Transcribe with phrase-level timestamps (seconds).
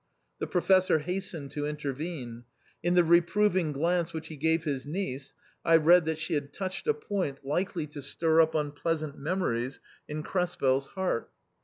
[0.39, 2.45] The Professor hastened to intervene;
[2.81, 6.87] in the reproving glance which he gave his niece I read that she had touched
[6.87, 9.79] a point likely to stir up unpleasant memories
[10.09, 11.29] in Krespel's heart.